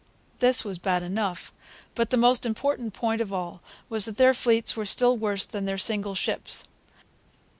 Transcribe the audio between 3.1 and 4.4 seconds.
of all was that their